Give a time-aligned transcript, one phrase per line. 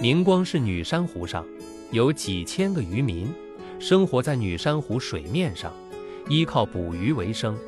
[0.00, 1.44] 明光是女珊瑚上，
[1.90, 3.34] 有几千个渔民
[3.80, 5.72] 生活在女珊瑚水面上，
[6.28, 7.58] 依靠捕鱼为生。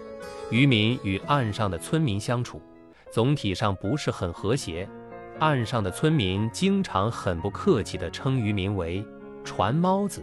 [0.48, 2.62] 渔民与岸上的村民相处，
[3.10, 4.88] 总体上不是很和谐。
[5.40, 9.04] 岸上的村民经常很不客气地称渔民为
[9.42, 10.22] “船猫子”，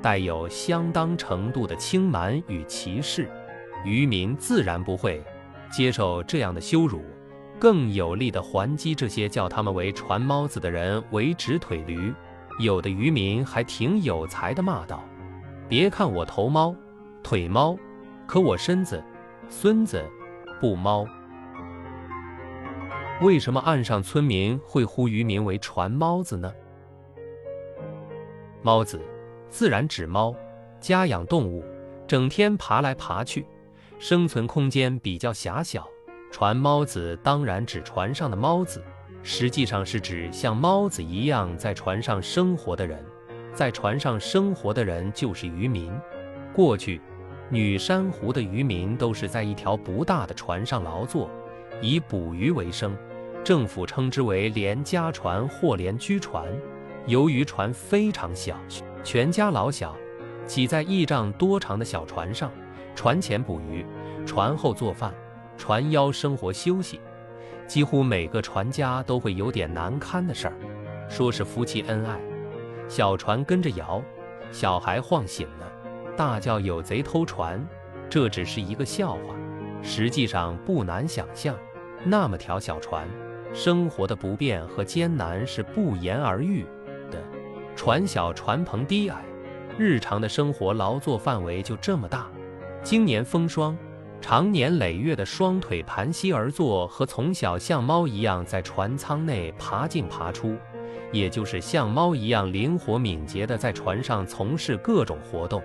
[0.00, 3.30] 带有相当程度的轻慢与歧视。
[3.84, 5.22] 渔民自然不会
[5.70, 7.02] 接受这样的羞辱，
[7.62, 12.12] 更有力地还击这些叫他们为“船猫子”的人为直腿驴。
[12.58, 15.04] 有的渔民还挺有才的骂道
[15.70, 16.74] ：“别看我头猫、
[17.22, 17.78] 腿猫，
[18.26, 19.00] 可我身子、
[19.48, 20.04] 孙子
[20.60, 21.06] 不猫。”
[23.22, 26.52] 为什么岸上村民会呼渔民为“船猫子”呢？
[28.60, 29.00] 猫子，
[29.48, 30.34] 自然指猫，
[30.80, 31.64] 家养动物，
[32.08, 33.46] 整天爬来爬去，
[34.00, 35.88] 生存空间比较狭小。
[36.32, 38.82] 船猫子当然指船上的猫子，
[39.22, 43.04] 实际上是指像猫子一样在船上生活的人。
[43.52, 45.92] 在船上生活的人就是渔民。
[46.54, 47.02] 过去，
[47.50, 51.28] 女珊瑚的渔民都是在一条不大的船上劳作，
[51.82, 52.96] 以捕鱼为生。
[53.44, 56.48] 政府称之为连家船或连居船。
[57.06, 58.56] 由于船非常小，
[59.04, 59.94] 全家老小
[60.46, 62.50] 挤在一丈多长的小船上，
[62.94, 63.84] 船前捕鱼，
[64.24, 65.12] 船后做饭，
[65.62, 67.00] 船妖生活休息。
[67.68, 70.54] 几乎每个船家都会有点难堪的事儿，
[71.08, 72.20] 说是夫妻恩爱，
[72.88, 74.02] 小船跟着摇，
[74.50, 75.72] 小孩晃醒了，
[76.16, 77.64] 大叫有贼偷船。
[78.10, 79.36] 这只是一个笑话，
[79.84, 81.56] 实际上不难想象，
[82.02, 83.06] 那么条小船。
[83.54, 86.66] 生活的不便和艰难是不言而喻
[87.08, 87.22] 的。
[87.76, 89.24] 船小船棚低矮，
[89.78, 92.26] 日常的生活劳作范围就这么大。
[92.82, 93.78] 经年风霜，
[94.22, 100.56] 长年累月的双腿盘膝而坐，和从小像猫一样在船舱内爬进爬出，
[101.10, 105.60] 也就是像猫一样灵活敏捷地在船上从事各种活动，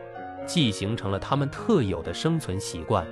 [0.47, 3.05] 既形成了他们特有的生存习惯。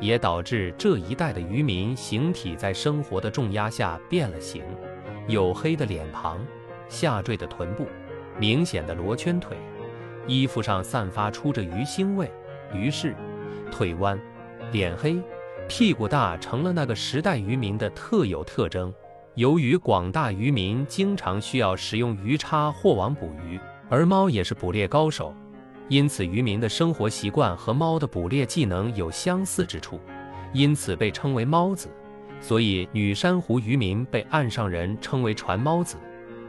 [0.00, 4.62] 也导致这一代的渔民形体在生活的重压下变了形，
[5.26, 6.38] 黝黑的脸庞，
[6.88, 7.86] 下坠的臀部，
[8.38, 9.56] 明显的罗圈腿，
[10.26, 12.30] 衣服上散发出着鱼腥味，
[12.72, 13.12] 于是
[13.72, 14.16] 腿弯、
[14.70, 15.18] 脸黑、
[15.68, 18.92] 屁股大成了那个时代渔民的特有特征。
[19.34, 23.58] 由于广大渔民经常需要使用鱼叉或网捕鱼，
[23.88, 25.34] 而猫也是捕猎高手。
[25.88, 29.98] 因此，渔民的生活习惯和猫的捕猎技能有相似之处，
[30.52, 31.88] 因此被称为猫子。
[32.40, 35.96] 所以，女珊瑚渔民被岸上人称为船猫子。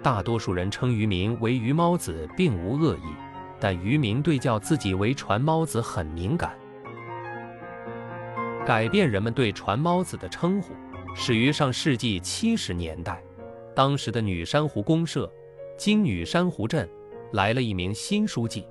[0.03, 3.13] 大多数人称渔民为鱼猫子，并无恶意，
[3.59, 6.51] 但渔民对叫自己为船猫子很敏感。
[8.69, 10.75] 改变人们对船猫子的称呼，
[11.15, 13.19] 始于上世纪七十年代。
[13.73, 15.27] 当时的女珊瑚公社
[15.75, 16.87] 今女珊瑚镇
[17.31, 18.67] 来了一名新书记。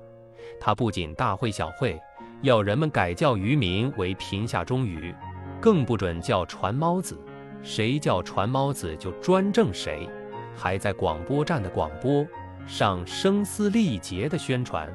[0.57, 1.99] 他不仅大会小会
[2.43, 5.13] 要人们改叫渔民为贫下中渔，
[5.59, 7.19] 更不准叫船猫子，
[7.61, 10.07] 谁叫船猫子就专政谁，
[10.55, 12.25] 还在广播站的广播
[12.65, 14.89] 上声嘶力竭地宣传。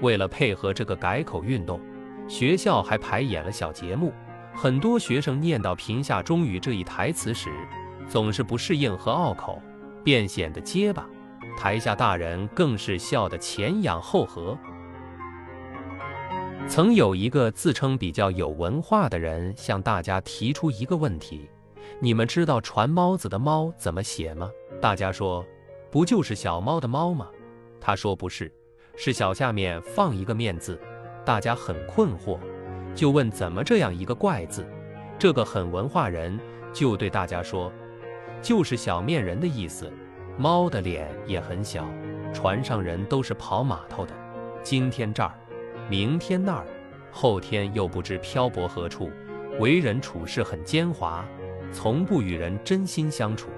[0.00, 1.78] 为了配合这个改口运动，
[2.26, 4.10] 学校还排演了小节目。
[4.60, 7.48] 很多学生念到“贫下中渔”这一台词时，
[8.08, 9.62] 总是不适应和拗口，
[10.02, 11.08] 便显得结巴。
[11.56, 14.58] 台下大人更是笑得前仰后合。
[16.66, 21.48] 曾有一个自称比较有文化的人向大家提出一个问题
[22.02, 24.50] ：“你们知道‘传猫子’的‘猫’怎么写吗？”
[24.82, 25.46] 大家说
[25.88, 27.28] ：“不就是小猫的‘猫’吗？”
[27.80, 28.52] 他说：“不是，
[28.96, 30.76] 是小下面放一个面字。”
[31.24, 32.40] 大家很困惑，
[32.98, 34.66] 就问：“怎么这样一个怪字？”
[35.20, 36.36] 这个很文化人
[36.72, 37.72] 就对大家说
[38.42, 39.88] ：“就是小面人的意思。
[40.36, 41.88] 猫的脸也很小，
[42.34, 44.12] 船上人都是跑码头的，
[44.64, 45.32] 今天这儿。”
[45.88, 46.66] 明天那儿，
[47.12, 49.12] 后天又不知漂泊何处，
[49.60, 51.22] 为人处事很奸猾，
[51.72, 53.48] 从不与人真心相处。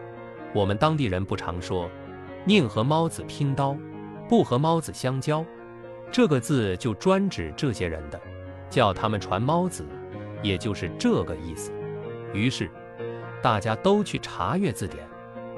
[0.54, 1.88] 我们当地人不常说，
[2.44, 3.74] 宁和猫子拼刀，
[4.28, 5.42] 不和猫子相交，
[6.12, 8.20] 这个字就专指这些人的，
[8.70, 9.84] 叫他们传猫子，
[10.42, 11.72] 也就是这个意思。
[12.32, 12.70] 于是，
[13.42, 15.04] 大家都去查阅字典，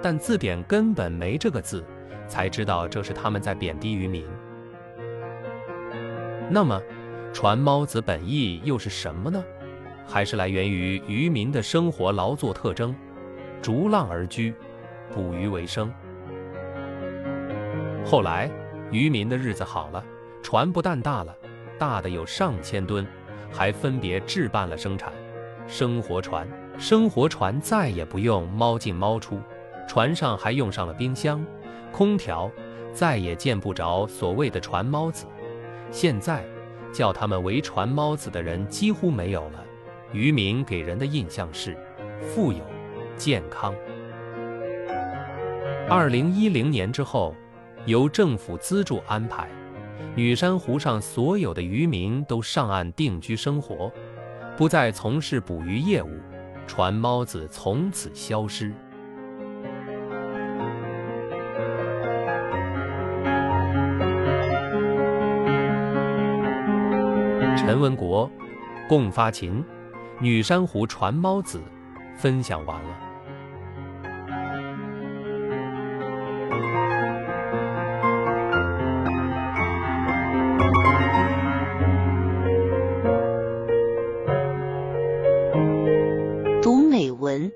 [0.00, 1.84] 但字典根本没这个字，
[2.26, 4.26] 才知道这是他们在贬低渔民。
[6.50, 6.80] 那么，
[7.32, 9.44] 传猫子本意又是什么呢？
[10.04, 12.94] 还是来源于渔民的生活劳作特征，
[13.62, 14.52] 逐浪而居，
[15.14, 15.92] 捕鱼为生。
[18.04, 18.50] 后来，
[18.90, 20.04] 渔民的日子好了，
[20.42, 21.34] 船不但大了，
[21.82, 23.05] 大的有上千吨，
[23.50, 25.12] 还分别置办了生产。
[25.67, 26.46] 生活船，
[26.79, 29.40] 生活船再也不用猫进猫出，
[29.88, 31.44] 船上还用上了冰箱，
[31.90, 32.49] 空调，
[32.93, 35.26] 再也见不着所谓的船猫子。
[35.90, 36.44] 现在
[36.93, 39.64] 叫他们为船猫子的人几乎没有了。
[40.12, 41.76] 渔民给人的印象是
[42.20, 42.61] 富有、
[43.17, 43.75] 健康。
[45.90, 47.34] 二零一零年之后，
[47.87, 49.49] 由政府资助安排，
[50.14, 53.90] 女山湖上所有的渔民都上岸定居生活，
[54.56, 56.20] 不再从事捕鱼业务，
[56.66, 58.72] 船猫子从此消失。
[67.56, 68.31] 陈文国，
[68.88, 69.64] 共发琴。
[70.20, 71.60] 女珊瑚传猫子，
[72.14, 73.11] 分享完了。